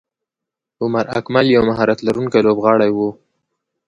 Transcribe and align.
عمر 0.81 1.05
اکمل 1.19 1.45
یو 1.55 1.63
مهارت 1.69 1.99
لرونکی 2.07 2.39
لوبغاړی 2.45 2.89
وو. 2.93 3.09